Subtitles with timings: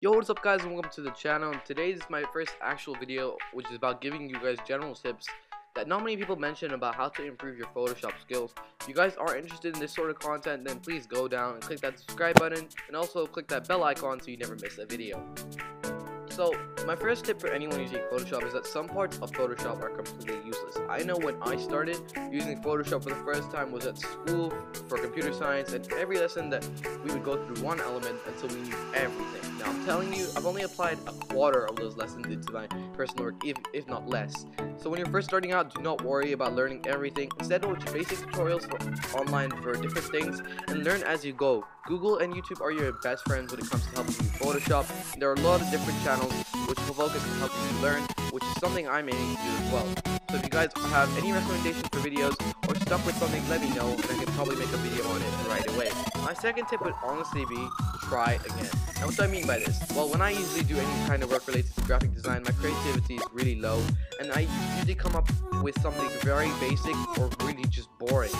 [0.00, 1.52] Yo, what's up guys and welcome to the channel.
[1.64, 5.26] Today is my first actual video which is about giving you guys general tips
[5.74, 8.54] that not many people mention about how to improve your Photoshop skills.
[8.80, 11.62] If you guys are interested in this sort of content then please go down and
[11.62, 14.86] click that subscribe button and also click that bell icon so you never miss a
[14.86, 15.20] video.
[16.30, 16.54] So,
[16.86, 20.38] my first tip for anyone using Photoshop is that some parts of Photoshop are completely
[20.46, 20.78] useless.
[20.88, 21.96] I know when I started
[22.30, 24.52] using Photoshop for the first time was at school
[24.86, 26.64] for computer science and every lesson that
[27.04, 28.76] we would go through one element until we knew
[29.88, 33.56] telling you, I've only applied a quarter of those lessons into my personal work, if,
[33.72, 34.44] if not less.
[34.76, 37.30] So when you're first starting out, do not worry about learning everything.
[37.38, 41.64] Instead watch basic tutorials for online for different things and learn as you go.
[41.86, 45.18] Google and YouTube are your best friends when it comes to helping you Photoshop.
[45.18, 46.34] There are a lot of different channels
[46.66, 49.72] which will focus on helping you learn, which is something I'm aiming to do as
[49.72, 50.17] well.
[50.30, 52.36] So if you guys have any recommendations for videos
[52.68, 55.22] or stuck with something, let me know and I can probably make a video on
[55.22, 55.90] it right away.
[56.22, 57.66] My second tip would honestly be
[58.02, 58.68] try again.
[58.96, 59.80] Now what do I mean by this?
[59.96, 63.14] Well, when I usually do any kind of work related to graphic design, my creativity
[63.14, 63.82] is really low
[64.20, 65.30] and I usually come up
[65.62, 68.32] with something very basic or really just boring.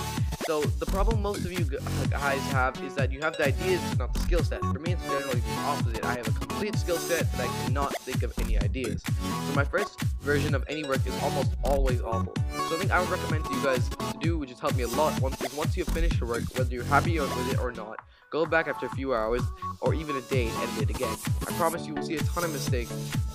[0.45, 1.65] So the problem most of you
[2.11, 4.61] guys have is that you have the ideas, but not the skill set.
[4.61, 6.05] For me, it's generally the opposite.
[6.05, 9.03] I have a complete skill set, but I cannot think of any ideas.
[9.05, 12.35] So my first version of any work is almost always awful.
[12.69, 15.21] Something I would recommend to you guys to do, which has helped me a lot,
[15.21, 18.45] once is once you finish your work, whether you're happy with it or not, go
[18.45, 19.43] back after a few hours
[19.81, 21.17] or even a day and edit it again.
[21.47, 22.93] I promise you will see a ton of mistakes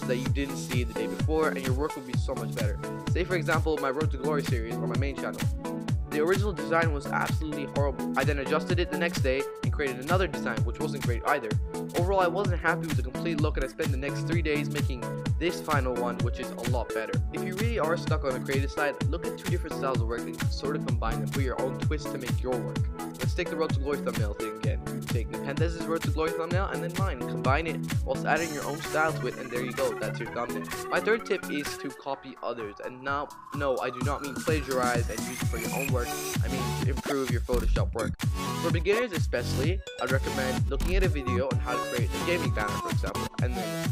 [0.07, 2.77] that you didn't see the day before, and your work will be so much better.
[3.11, 5.39] Say for example, my Road to Glory series on my main channel.
[6.09, 8.13] The original design was absolutely horrible.
[8.17, 11.49] I then adjusted it the next day and created another design which wasn't great either.
[11.97, 14.69] Overall I wasn't happy with the complete look and I spent the next 3 days
[14.69, 15.03] making
[15.39, 17.13] this final one which is a lot better.
[17.33, 20.07] If you really are stuck on the creative side, look at two different styles of
[20.07, 22.77] work and sort of combine them, put your own twist to make your work.
[23.19, 24.79] Let's take the Road to Glory thumbnail thing again.
[25.07, 27.19] Take Nepenthez's Road to Glory thumbnail and then mine.
[27.19, 30.29] Combine it whilst adding your own style to it and there you go, that's your
[30.33, 30.63] thumbnail.
[30.89, 35.09] My third tip is to copy others and now, no, I do not mean plagiarize
[35.09, 36.07] and use it for your own work,
[36.43, 38.13] I mean improve your Photoshop work.
[38.61, 42.51] For beginners especially, I'd recommend looking at a video on how to create a gaming
[42.51, 43.89] banner for example, and then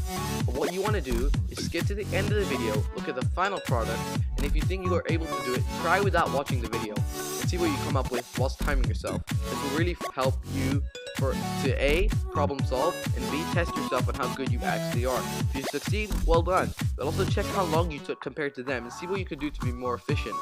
[0.47, 3.15] what you want to do is skip to the end of the video, look at
[3.15, 3.99] the final product,
[4.35, 6.93] and if you think you are able to do it, try without watching the video,
[6.95, 9.25] and see what you come up with whilst timing yourself.
[9.27, 10.83] This will really help you
[11.21, 15.21] for to A, problem solve, and B, test yourself on how good you actually are.
[15.51, 18.83] If you succeed, well done, but also check how long you took compared to them
[18.85, 20.35] and see what you can do to be more efficient.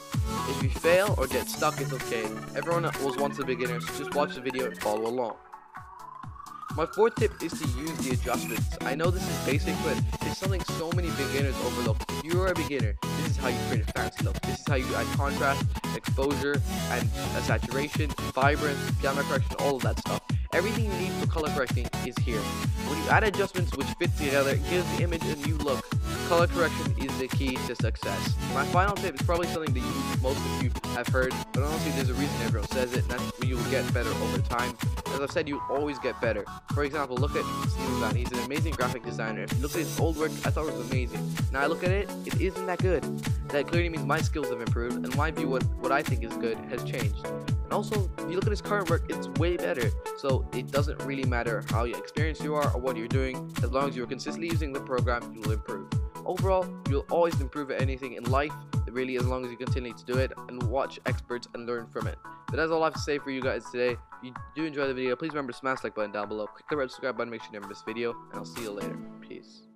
[0.48, 2.24] If you fail or get stuck, it's okay.
[2.56, 5.36] Everyone was once a beginner, so just watch the video and follow along.
[6.78, 8.78] My fourth tip is to use the adjustments.
[8.82, 11.98] I know this is basic, but it's something so many beginners overlook.
[12.08, 14.40] If you're a beginner, this is how you create a fancy look.
[14.44, 17.10] This is how you add contrast, exposure, and
[17.44, 20.19] saturation, vibrance, gamma correction, all of that stuff.
[20.52, 22.40] Everything you need for color correcting is here.
[22.88, 25.86] When you add adjustments which fit together, it gives the image a new look.
[26.28, 28.36] Color correction is the key to success.
[28.54, 31.92] My final tip is probably something that you, most of you have heard, but honestly
[31.92, 34.74] there's a reason everyone says it, and that's you will get better over time.
[35.08, 36.46] As I've said, you always get better.
[36.74, 38.16] For example, look at Smoothman.
[38.16, 39.44] He's an amazing graphic designer.
[39.44, 41.20] If you look at his old work, I thought it was amazing.
[41.52, 43.04] Now I look at it, it isn't that good.
[43.50, 46.34] That clearly means my skills have improved, and my view what, what I think is
[46.38, 47.26] good has changed.
[47.26, 49.92] And also, if you look at his current work, it's way better.
[50.18, 53.90] So it doesn't really matter how experienced you are or what you're doing, as long
[53.90, 55.88] as you're consistently using the program, you will improve.
[56.30, 58.54] Overall, you'll always improve at anything in life,
[58.92, 62.06] really as long as you continue to do it and watch experts and learn from
[62.06, 62.20] it.
[62.48, 63.94] But that's all I have to say for you guys today.
[63.94, 66.46] If you do enjoy the video, please remember to smash the like button down below,
[66.46, 68.62] click the red subscribe button, make sure you never miss a video, and I'll see
[68.62, 68.96] you later.
[69.28, 69.69] Peace.